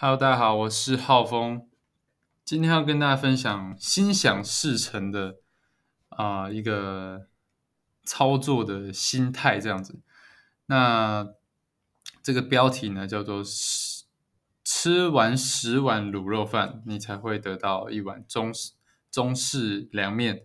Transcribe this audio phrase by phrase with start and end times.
[0.00, 1.68] Hello，大家好，我是浩峰，
[2.44, 5.38] 今天要跟大家分享心想事成的
[6.10, 7.26] 啊、一个
[8.04, 9.98] 操作的心态这样子。
[10.66, 11.26] 那
[12.22, 14.04] 这个标题呢叫做“吃
[14.62, 18.74] 吃完十碗卤肉饭，你才会得到一碗中式
[19.10, 20.44] 中式凉面”。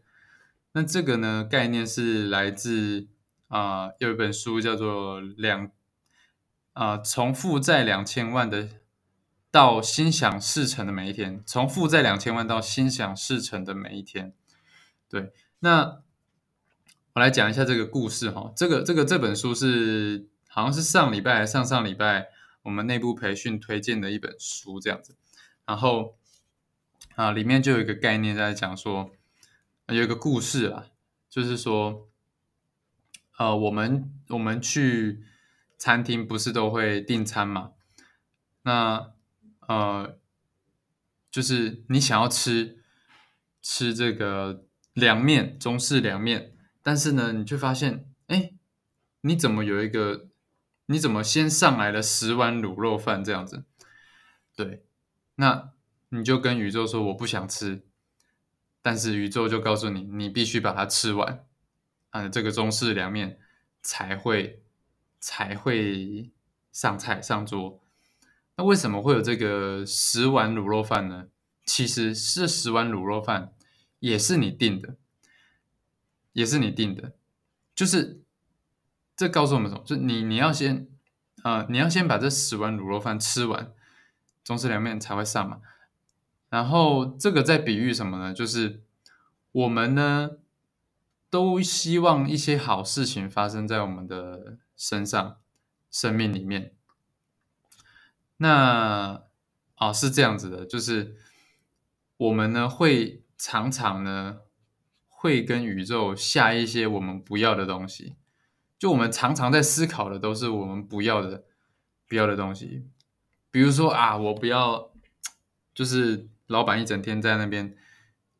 [0.73, 3.07] 那这个呢概念是来自
[3.49, 5.69] 啊、有一本书叫做《两
[6.73, 8.67] 啊、从负债两千万的
[9.53, 14.33] 到心想事成的每一天，从负债两千万到心想事成的每一天。
[15.07, 16.01] 对，那
[17.13, 18.51] 我来讲一下这个故事哈。
[18.55, 22.29] 这个这个这本书是好像是上礼拜上上礼拜
[22.63, 25.15] 我们内部培训推荐的一本书这样子。
[25.67, 26.17] 然后
[27.13, 29.11] 啊，里面就有一个概念在讲说，
[29.85, 30.87] 有一个故事啊，
[31.29, 32.09] 就是说，
[33.37, 35.23] 呃，我们我们去
[35.77, 37.73] 餐厅不是都会订餐嘛？
[38.63, 39.12] 那
[39.67, 40.17] 呃，
[41.31, 42.83] 就是你想要吃
[43.61, 48.53] 吃这个凉面，中式凉面，但是呢，你却发现，哎，
[49.21, 50.27] 你怎么有一个，
[50.87, 53.63] 你怎么先上来了十碗卤肉饭这样子？
[54.55, 54.85] 对，
[55.35, 55.71] 那
[56.09, 57.83] 你就跟宇宙说我不想吃，
[58.81, 61.45] 但是宇宙就告诉你，你必须把它吃完，
[62.11, 63.39] 啊，这个中式凉面
[63.81, 64.63] 才会
[65.19, 66.31] 才会
[66.71, 67.82] 上菜上桌。
[68.55, 71.27] 那为什么会有这个十碗卤肉饭呢？
[71.65, 73.53] 其实这十碗卤肉饭
[73.99, 74.95] 也是你订的，
[76.33, 77.13] 也是你订的，
[77.73, 78.21] 就是
[79.15, 79.83] 这告诉我们什么？
[79.85, 80.87] 就你你要先
[81.41, 83.73] 啊、你要先把这十碗卤肉饭吃完，
[84.43, 85.59] 中式凉面才会上嘛。
[86.49, 88.33] 然后这个在比喻什么呢？
[88.33, 88.81] 就是
[89.51, 90.31] 我们呢
[91.29, 95.37] 都希望一些好事情发生在我们的身上、
[95.89, 96.73] 生命里面。
[98.43, 99.23] 那
[99.75, 101.15] 啊是这样子的，就是
[102.17, 104.39] 我们呢会常常呢
[105.07, 108.17] 会跟宇宙下一些我们不要的东西，
[108.77, 111.45] 就我们常常在思考的都是我们不要的
[112.05, 112.85] 不要的东西，
[113.49, 114.91] 比如说啊，我不要，
[115.73, 117.77] 就是老板一整天在那边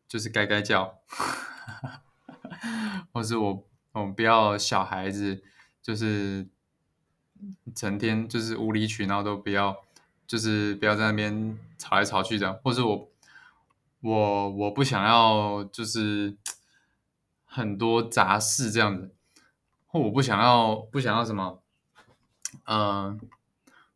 [0.06, 1.00] 就是该该叫，
[3.14, 5.42] 或是我我们不要小孩子
[5.82, 6.50] 就是
[7.74, 9.86] 成天就是无理取闹都不要，
[10.34, 13.08] 就是不要在那边吵来吵去这样，或是我
[14.02, 16.36] 我我不想要就是
[17.46, 19.14] 很多杂事这样子，
[19.86, 21.62] 或我不想要不想要什么，
[22.66, 23.22] 嗯、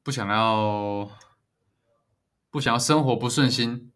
[0.03, 1.09] 不想要
[2.51, 3.91] 不想要生活不顺心，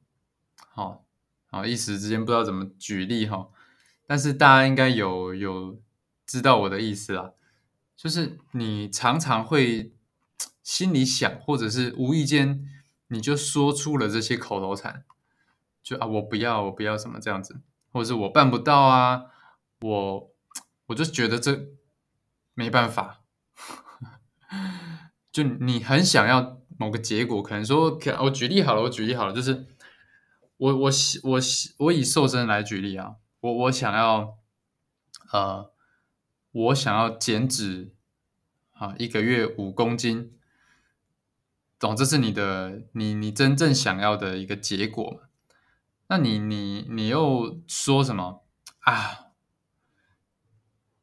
[0.72, 1.06] 好、
[1.52, 3.50] 好一时之间不知道怎么举例哈、
[4.08, 5.79] 但是大家应该有有
[6.25, 7.34] 知道我的意思啦，
[7.96, 9.94] 就是你常常会
[10.63, 12.67] 心里想，或者是无意间
[13.07, 15.03] 你就说出了这些口头禅，
[15.83, 17.61] 就啊我不要我不要什么这样子，
[17.91, 19.25] 或者是我办不到啊，
[19.81, 20.31] 我
[20.88, 21.67] 我就觉得这
[22.53, 23.22] 没办法，
[25.31, 29.66] 就你很想要某个结果，可能说，可我举例好了，我举例好了，就是
[30.57, 30.91] 我我
[31.23, 31.39] 我
[31.78, 34.38] 我以瘦身来举例啊，我我想要，
[35.31, 35.72] 呃，
[36.51, 37.93] 我想要减脂
[38.73, 40.33] 啊，一个月五公斤，
[41.81, 41.96] 懂？
[41.96, 45.28] 这是你的你你真正想要的一个结果嘛？
[46.08, 48.46] 那你你你又说什么
[48.81, 49.28] 啊？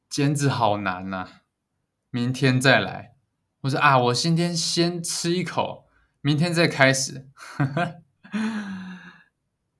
[0.08, 1.28] 减脂好难呐、
[2.10, 3.14] 明天再来，
[3.60, 5.86] 我说啊，我今天先吃一口，
[6.20, 7.28] 明天再开始。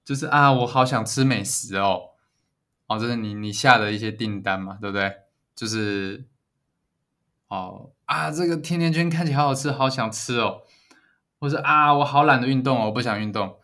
[0.05, 2.11] 就是啊，我好想吃美食哦，
[2.87, 5.13] 哦，这是你你下的一些订单嘛，对不对？
[5.55, 6.27] 就是
[7.49, 10.63] 哦啊，这个甜甜圈看起来好好吃，好想吃哦，
[11.39, 13.59] 或者啊，我好懒得运动哦，我不想运动。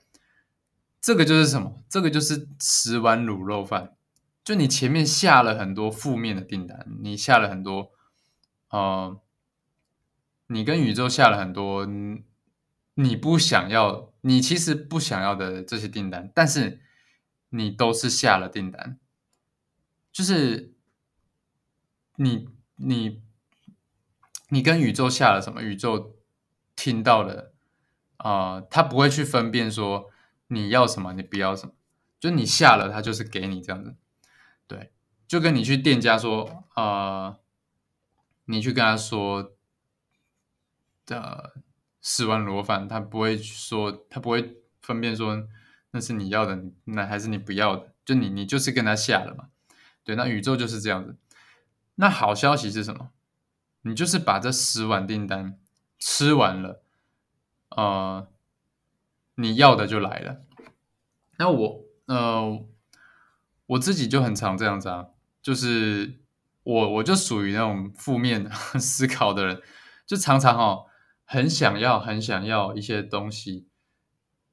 [1.01, 1.83] 这个就是什么？
[1.89, 3.97] 这个就是十碗卤肉饭。
[4.43, 7.93] 就你前面下了很多负面的订单，你下了很多，
[8.69, 9.19] 呃，
[10.49, 11.87] 你跟宇宙下了很多
[12.95, 16.83] 你不想要，你其实不想要的这些订单，但是
[17.49, 18.99] 你都是下了订单，
[20.13, 20.75] 就是
[22.17, 22.47] 你
[22.77, 23.23] 你
[24.51, 26.17] 你跟宇宙下了什么，宇宙
[26.77, 27.54] 听到了，
[28.17, 30.11] 啊，他不会去分辨说
[30.49, 31.73] 你要什么，你不要什么，
[32.19, 33.97] 就你下了，他就是给你这样子。
[34.67, 34.93] 对，
[35.27, 37.37] 就跟你去店家说，呃，
[38.47, 39.53] 你去跟他说
[41.07, 41.55] 的
[42.01, 45.47] 十碗螺饭，他不会说，他不会分辨说
[45.91, 49.49] 那是你要的，那还是你不要的，就你你就是跟他下了嘛。
[50.03, 51.17] 对，那宇宙就是这样子。
[51.97, 53.11] 那好消息是什么？
[53.83, 55.59] 你就是把这十碗订单
[55.99, 56.83] 吃完了，
[57.77, 58.29] 呃，
[59.37, 60.45] 你要的就来了。
[61.39, 62.65] 那我呃，
[63.67, 65.09] 我自己就很常这样子啊，
[65.43, 66.21] 就是
[66.63, 68.49] 我我就属于那种负面
[68.79, 69.63] 思考的人，
[70.07, 70.87] 就常常哦，
[71.25, 73.67] 很想要很想要一些东西，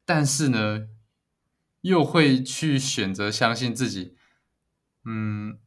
[0.06, 0.88] 但是呢，
[1.81, 4.15] 又会去选择相信自己，
[5.06, 5.59] 嗯，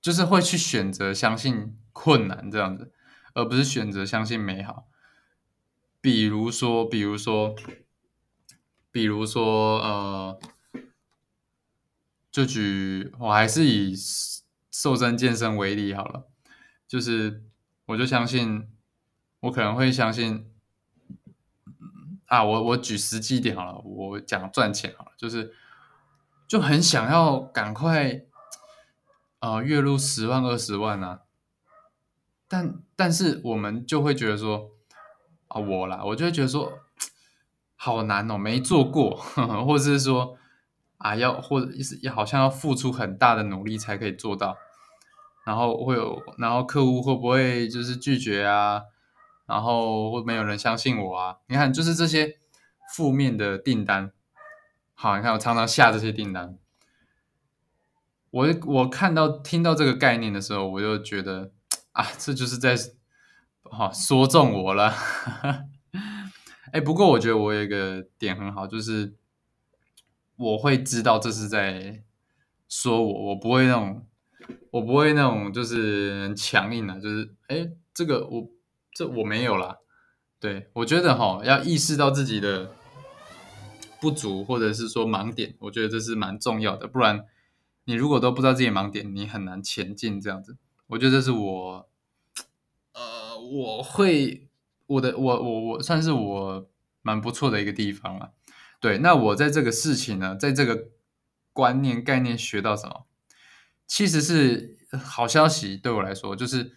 [0.00, 2.92] 就是会去选择相信困难这样子，
[3.34, 4.86] 而不是选择相信美好。
[6.04, 7.56] 比如说，比如说。
[8.92, 10.38] 比如说，呃，
[12.30, 13.92] 就举我还是以
[14.70, 16.28] 瘦身健身为例好了，
[16.86, 17.42] 就是
[17.86, 18.68] 我就相信，
[19.40, 20.48] 我可能会相信，
[22.26, 25.52] 啊，我我举实际点好了，我讲赚钱好了，就是
[26.46, 28.24] 就很想要赶快，
[29.40, 31.22] 呃，月入十万二十万啊，
[32.46, 34.70] 但但是我们就会觉得说，
[35.60, 36.80] 我啦，我就会觉得说。
[37.76, 39.14] 好难哦，没做过，
[39.66, 40.38] 或者是说
[40.96, 44.56] 啊，要或者是要好像要付出很大的努力才可以做到，
[45.44, 48.84] 然后会有，然后客户会不会就是拒绝啊？
[49.44, 51.36] 然后会没有人相信我啊？
[51.48, 52.38] 你看，就是这些
[52.94, 54.12] 负面的订单。
[54.94, 56.56] 好，你看我常常下这些订单，
[58.30, 61.50] 我我看到听到这个概念的时候，我就觉得
[61.92, 62.74] 啊，这就是在
[63.74, 64.94] 哈说中我了。
[66.72, 69.14] 哎，不过我觉得我有一个点很好，就是
[70.36, 72.02] 我会知道这是在
[72.68, 74.06] 说我，我不会那种，
[74.70, 78.48] 我不会那种就是强硬的，就是哎，这个我
[78.92, 79.76] 这我没有啦。
[80.40, 82.72] 对我觉得哈，要意识到自己的
[84.00, 86.86] 不足或者是说盲点，我觉得这是蛮重要的。
[86.86, 87.24] 不然
[87.84, 90.20] 你如果都不知道自己盲点，你很难前进。
[90.20, 91.88] 这样子，我觉得这是我，
[93.56, 94.40] 我会。
[94.86, 96.70] 我的我我我算是我
[97.00, 98.32] 蛮不错的一个地方啊。
[98.80, 100.90] 对，那我在这个事情呢，在这个
[101.54, 103.06] 观念概念学到什么？
[103.86, 106.76] 其实是好消息，对我来说，就是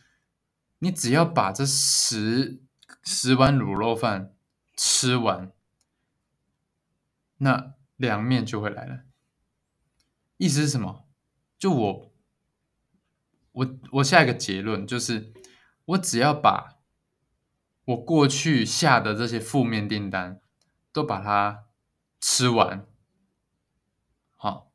[0.80, 2.62] 你只要把这十
[3.04, 4.34] 十碗卤肉饭
[4.78, 5.52] 吃完，
[7.40, 9.02] 那凉面就会来了。
[10.38, 11.06] 意思是什么？
[11.60, 12.14] 就我
[13.52, 15.34] 我我下一个结论就是，
[15.88, 16.76] 我只要把。
[17.88, 20.42] 我过去下的这些负面订单，
[20.92, 21.68] 都把它
[22.20, 22.86] 吃完，
[24.36, 24.70] 好，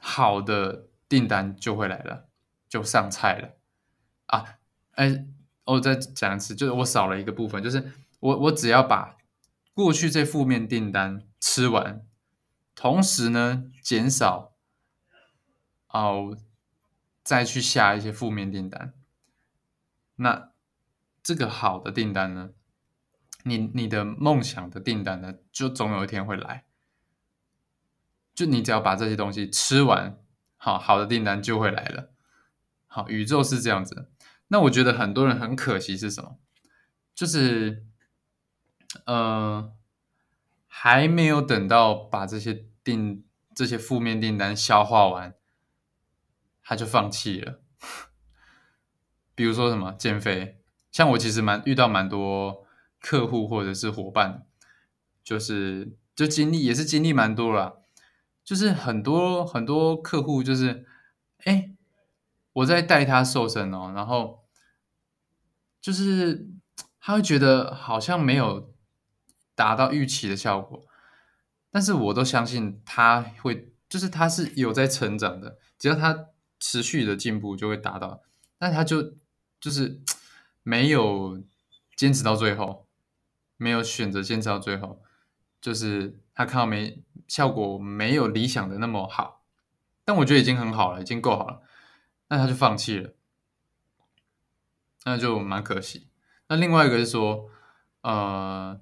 [0.00, 2.30] 好的订单就会来了，
[2.70, 3.58] 就上菜了
[4.28, 4.56] 啊！
[4.92, 5.26] 哎，
[5.64, 9.18] 我再讲一次，就是我少了一个部分，就是我我只要把
[9.74, 12.02] 过去这负面订单吃完，
[12.74, 14.54] 同时呢减少
[15.88, 16.34] 哦，
[17.22, 18.94] 再去下一些负面订单，
[20.16, 20.52] 那。
[21.22, 22.50] 这个好的订单呢，
[23.42, 26.66] 你你的梦想的订单呢，就总有一天会来。
[28.32, 30.20] 就你只要把这些东西吃完，
[30.56, 32.12] 好好的订单就会来了。
[32.86, 34.12] 好，宇宙是这样子。
[34.46, 36.38] 那我觉得很多人很可惜是什么？
[37.12, 37.84] 就是，
[39.04, 39.72] 呃，
[40.68, 45.34] 还没有等到把这些订这些负面订单消化完，
[46.62, 47.60] 他就放弃了。
[49.36, 50.60] 比如说什么减肥。
[50.90, 52.66] 像我其实蛮遇到蛮多
[53.00, 54.46] 客户或者是伙伴，
[55.22, 57.82] 就是就经历也是经历蛮多了，
[58.42, 60.86] 就是很多很多客户就是，
[61.44, 61.72] 哎，
[62.54, 64.46] 我在带他瘦身哦，然后
[65.82, 66.48] 就是
[66.98, 68.72] 他会觉得好像没有
[69.54, 70.86] 达到预期的效果，
[71.70, 78.22] 但是我都相信他会，就是他是有在成长的，只要他持续的进步就会达到，
[78.56, 79.14] 但他就
[79.60, 80.00] 就是。
[80.68, 81.40] 没有
[81.94, 82.88] 坚持到最后，
[83.56, 85.00] 没有选择坚持到最后，
[85.60, 89.44] 就是他看到没效果，没有理想的那么好，
[90.04, 91.62] 但我觉得已经很好了，已经够好了，
[92.26, 93.12] 那他就放弃了，
[95.04, 96.08] 那就蛮可惜。
[96.48, 97.48] 那另外一个是说，
[98.00, 98.80] 呃，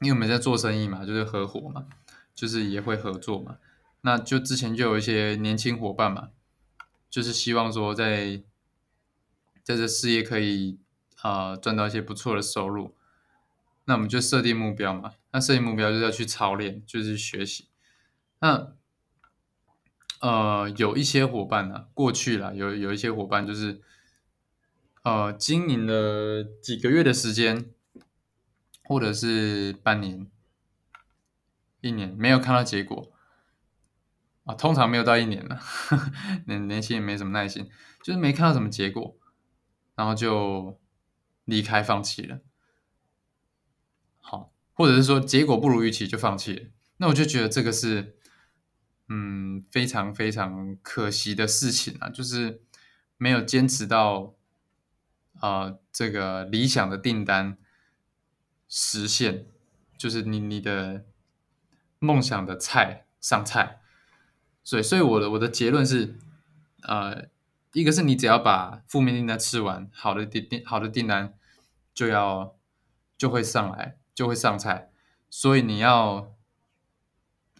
[0.00, 1.84] 因为我们在做生意嘛，就是合伙嘛，
[2.34, 3.58] 就是也会合作嘛，
[4.00, 6.30] 那就之前就有一些年轻伙伴嘛，
[7.10, 8.42] 就是希望说在。
[9.68, 10.78] 在这事业可以
[11.20, 12.96] 啊赚到一些不错的收入，
[13.84, 15.12] 那我们就设定目标嘛。
[15.30, 17.68] 那设定目标就是要去操练，就是学习。
[18.38, 18.72] 那
[20.20, 23.82] 呃有一些伙伴呢，过去了有有一些伙伴就是
[25.02, 27.68] 呃经营了几个月的时间，
[28.84, 30.26] 或者是半年、
[31.82, 33.12] 一年没有看到结果
[34.44, 35.60] 啊，通常没有到一年了，
[36.48, 37.68] 年年轻也没什么耐心，
[38.02, 39.14] 就是没看到什么结果。
[39.98, 40.78] 然后就
[41.44, 42.38] 离开，放弃了。
[44.20, 46.66] 好，或者是说结果不如预期就放弃了，
[46.98, 48.16] 那我就觉得这个是
[49.08, 52.62] 嗯非常非常可惜的事情啊，就是
[53.16, 54.36] 没有坚持到
[55.40, 57.58] 呃这个理想的订单
[58.68, 59.46] 实现，
[59.96, 61.04] 就是你你的
[61.98, 63.80] 梦想的菜上菜，
[64.62, 66.16] 所以所以我的我的结论是
[66.82, 67.26] 呃
[67.78, 71.34] 一个是你只要把负面订单吃完，好的订订好的订单
[71.94, 72.56] 就要
[73.16, 73.96] 就会上来。
[74.18, 74.90] 就会上菜，
[75.30, 76.34] 所以你要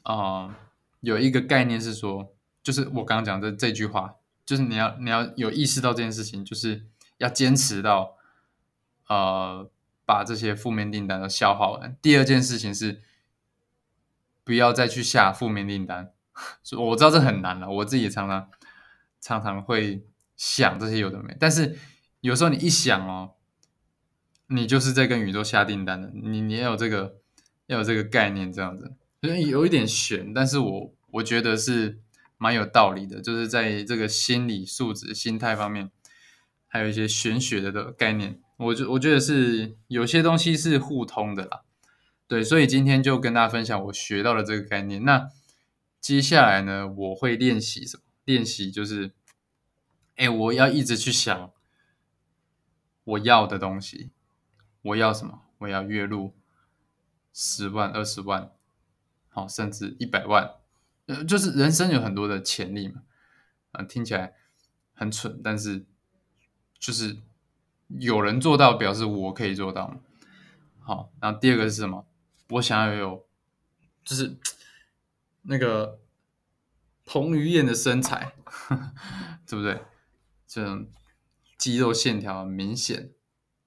[0.03, 0.57] 啊
[0.99, 2.35] 有一个概念是说，
[2.65, 6.85] 就是我刚刚讲的这句话，就是你要你要有意识到这件事情，就是
[7.19, 8.17] 要坚持到
[9.07, 9.71] 呃
[10.05, 11.97] 把这些负面订单都消化完。
[12.03, 13.03] 第二件事情是
[14.43, 16.13] 不要再去下负面订单，
[16.77, 18.51] 我知道这很难了，我自己也常常
[19.21, 20.05] 常常会
[20.37, 21.79] 想这些有的没，但是
[22.21, 23.33] 有时候你一想哦。
[24.51, 27.19] 你就是在跟宇宙下订单的，你你要有这个
[27.67, 31.99] 要有这个概念，这样子，所以有一点悬，但是我我觉得是
[32.39, 35.91] 蛮有道理的，就是在这个心理素质、心态方面，
[36.67, 41.61] 还有一些玄学的的概念，我觉我觉得是有些东西是互通的啦，
[42.27, 45.05] 对，所以今天就跟大家分享我学到的这个概念。
[45.05, 45.29] 那
[46.01, 48.03] 接下来呢，我会练习什么？
[48.29, 49.15] 练习就是，
[50.17, 51.51] 哎，我要一直去想
[53.05, 54.11] 我要的东西。
[54.83, 55.47] 我要什么？
[55.57, 56.35] 我要月入
[57.33, 58.53] 十万、二十万，
[59.31, 60.57] 好，甚至一百万。
[61.07, 63.03] 呃，就是人生有很多的潜力嘛。
[63.73, 64.35] 啊，听起来
[64.93, 65.87] 很蠢，但是
[66.79, 67.17] 就是
[67.99, 70.01] 有人做到，表示我可以做到嘛。
[70.81, 72.07] 好，然后第二个是什么？
[72.51, 73.27] 我想要有，
[74.05, 74.37] 就是
[75.41, 75.99] 那个
[77.09, 78.35] 彭于晏的身材，
[79.49, 79.81] 对不对？
[80.47, 80.87] 这种
[81.57, 83.11] 肌肉线条明显，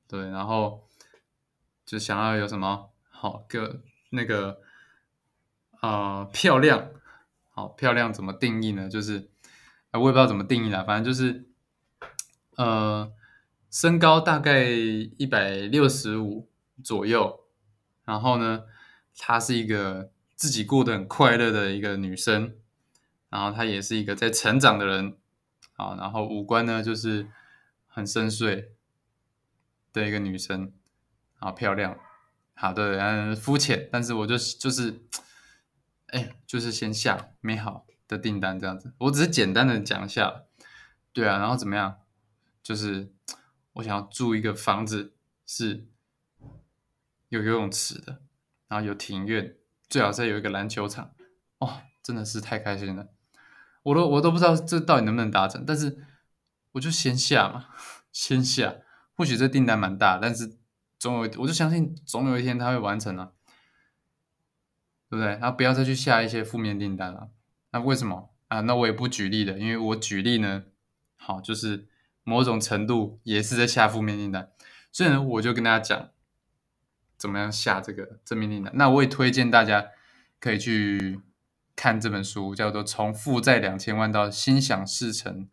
[0.07, 0.87] 对，然后。
[1.83, 3.81] 就想要有什么好个
[4.11, 4.61] 那个
[5.81, 6.89] 啊漂亮，
[7.49, 8.87] 好漂亮怎么定义呢？
[8.87, 9.29] 就是
[9.91, 11.49] 我也不知道怎么定义啦，反正就是
[12.55, 13.11] 呃
[13.69, 16.47] 身高大概一百六十五
[16.81, 17.41] 左右，
[18.05, 18.63] 然后呢，
[19.17, 22.55] 她是一个自己过得很快乐的一个女生，
[23.31, 25.17] 然后她也是一个在成长的人，
[25.73, 27.27] 好，然后五官呢就是
[27.87, 28.67] 很深邃
[29.91, 30.71] 的一个女生。
[31.43, 31.97] 好漂亮，
[32.53, 35.01] 好的，嗯，肤浅，但是我就就是，
[36.09, 40.43] 哎，就是先下美好的订单这样子，我只是简单的讲一下，
[41.11, 41.97] 对啊，然后怎么样？
[42.61, 43.11] 就是
[43.73, 45.15] 我想要住一个房子，
[45.47, 45.87] 是
[47.29, 48.21] 有游泳池的，
[48.67, 49.55] 然后有庭院，
[49.89, 51.15] 最好再有一个篮球场，
[51.57, 53.07] 哦，真的是太开心了，
[53.83, 56.05] 我都我都不知道这到底能不能达成，但是
[56.73, 57.67] 我就先下嘛，
[58.11, 58.75] 先下，
[59.15, 60.57] 或许这订单蛮大，但是。
[61.01, 63.31] 总有，我就相信总有一天他会完成啊，
[65.09, 65.29] 对不对？
[65.29, 67.31] 然后不要再去下一些负面订单了。
[67.71, 68.61] 那为什么啊？
[68.61, 70.65] 那我也不举例的，因为我举例呢，
[71.15, 71.87] 好，就是
[72.23, 74.51] 某种程度也是在下负面订单。
[74.91, 76.11] 所以呢，我就跟大家讲
[77.17, 78.71] 怎么样下这个正面订单。
[78.75, 79.87] 那我也推荐大家
[80.39, 81.19] 可以去
[81.75, 85.49] 看这本书，叫做《从负债两千万到心想事成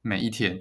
[0.00, 0.58] 每一天》。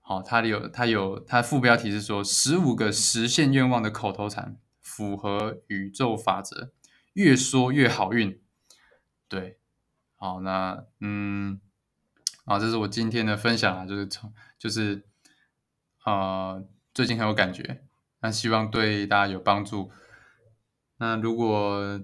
[0.00, 6.72] 好，它有它有它副标题是说十五个实现愿望的口头禅，符合宇宙法则，
[7.12, 8.40] 越说越好运。
[9.28, 9.58] 对，
[10.16, 11.60] 好，那嗯，
[12.44, 15.04] 好，这是我今天的分享啊，就是从就是
[16.02, 16.62] 啊，
[16.92, 17.84] 最近很有感觉，
[18.20, 19.92] 那希望对大家有帮助。
[20.98, 22.00] 那如果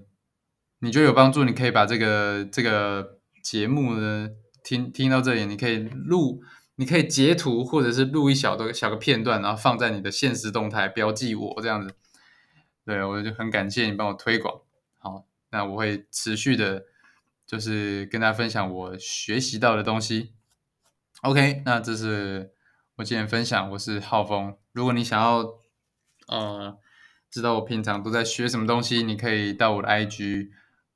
[0.79, 4.29] 你觉得有帮助，你可以把这个这个节目呢
[4.63, 6.41] 听听到这里，你可以录。
[6.75, 11.93] 你可以截图或者是录一小的小个片段，然后放在你的现实动态，标记我这样子。
[12.85, 14.61] 对我就很感谢你帮我推广。
[14.97, 16.85] 好，那我会持续的，
[17.45, 20.31] 就是跟大家分享我学习到的东西。
[21.23, 22.53] OK，那这是
[22.95, 24.55] 我今天分享，我是浩峰。
[24.71, 25.45] 如果你想要
[26.29, 26.77] 呃
[27.29, 30.47] 知道我平常都在学什么东西，你可以到我的 IG，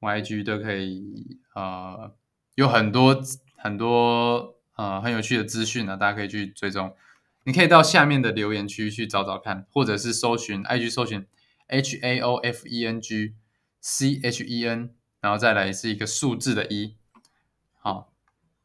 [0.03, 2.13] 我 IG 都可以呃
[2.55, 3.21] 有很多
[3.57, 4.59] 很多。
[4.75, 6.95] 呃，很有趣的资讯呢，大家可以去追踪。
[7.43, 11.27] 你可以到下面的留言区去找找看，或者是搜寻 IG 搜寻
[11.67, 13.35] H A O F E N G
[13.79, 16.95] C H E N，然后再来是一个数字的一，
[17.81, 18.11] 好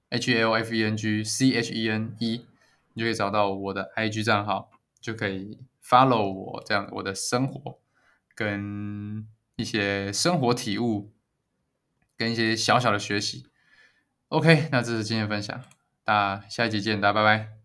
[0.09, 2.47] ，H A O F E N G C H E N 一，
[2.95, 4.71] 你就可以找到我的 IG 账号，
[5.03, 7.79] 就可以 follow 我这样我的生活
[8.35, 11.13] 跟一些生活体悟，
[12.19, 13.47] 跟一些小小的学习。
[14.29, 15.65] OK，那这是今天分享。
[16.05, 17.58] 那下一集见，大家拜拜。